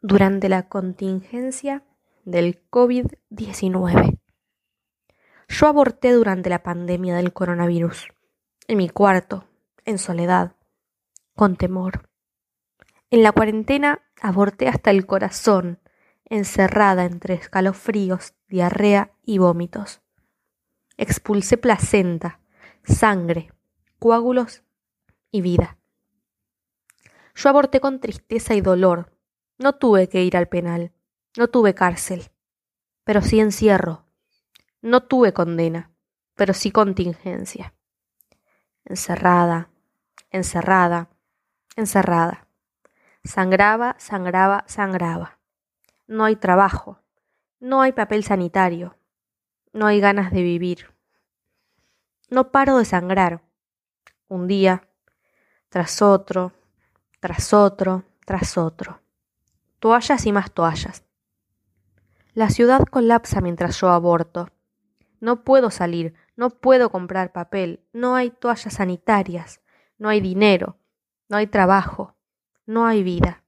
[0.00, 1.84] durante la contingencia
[2.24, 4.18] del COVID-19.
[5.48, 8.08] Yo aborté durante la pandemia del coronavirus,
[8.68, 9.44] en mi cuarto,
[9.84, 10.56] en soledad,
[11.34, 12.08] con temor.
[13.10, 15.78] En la cuarentena aborté hasta el corazón,
[16.24, 20.00] encerrada entre escalofríos, diarrea y vómitos.
[20.96, 22.40] Expulsé placenta,
[22.82, 23.52] sangre,
[23.98, 24.64] coágulos
[25.30, 25.78] y vida.
[27.34, 29.15] Yo aborté con tristeza y dolor.
[29.58, 30.92] No tuve que ir al penal,
[31.36, 32.30] no tuve cárcel,
[33.04, 34.04] pero sí encierro.
[34.82, 35.90] No tuve condena,
[36.34, 37.74] pero sí contingencia.
[38.84, 39.70] Encerrada,
[40.30, 41.08] encerrada,
[41.74, 42.46] encerrada.
[43.24, 45.38] Sangraba, sangraba, sangraba.
[46.06, 47.00] No hay trabajo,
[47.58, 48.96] no hay papel sanitario,
[49.72, 50.94] no hay ganas de vivir.
[52.30, 53.42] No paro de sangrar.
[54.28, 54.88] Un día,
[55.68, 56.52] tras otro,
[57.20, 59.00] tras otro, tras otro.
[59.78, 61.04] Toallas y más toallas.
[62.34, 64.48] La ciudad colapsa mientras yo aborto.
[65.20, 69.60] No puedo salir, no puedo comprar papel, no hay toallas sanitarias,
[69.98, 70.78] no hay dinero,
[71.28, 72.14] no hay trabajo,
[72.66, 73.42] no hay vida.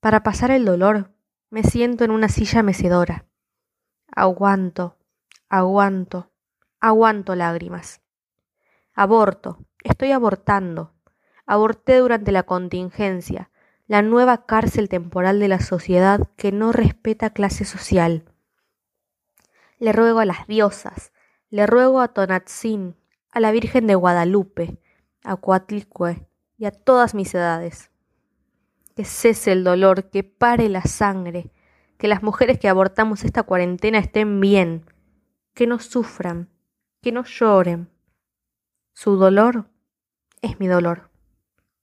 [0.00, 1.12] Para pasar el dolor,
[1.50, 3.26] me siento en una silla mecedora.
[4.14, 4.96] Aguanto,
[5.48, 6.30] aguanto,
[6.80, 8.00] aguanto lágrimas.
[8.94, 10.94] Aborto, estoy abortando.
[11.46, 13.50] Aborté durante la contingencia,
[13.86, 18.24] la nueva cárcel temporal de la sociedad que no respeta clase social.
[19.78, 21.12] Le ruego a las diosas,
[21.50, 22.96] le ruego a Tonatzin,
[23.30, 24.78] a la Virgen de Guadalupe,
[25.22, 26.26] a Coatlicue
[26.58, 27.90] y a todas mis edades.
[28.96, 31.52] Que cese el dolor, que pare la sangre,
[31.98, 34.84] que las mujeres que abortamos esta cuarentena estén bien,
[35.54, 36.50] que no sufran,
[37.02, 37.90] que no lloren.
[38.94, 39.68] Su dolor
[40.42, 41.10] es mi dolor.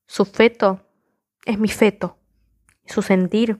[0.08, 0.83] Su feto
[1.46, 2.18] es mi feto.
[2.86, 3.60] Su sentir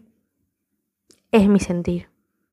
[1.32, 2.13] es mi sentir.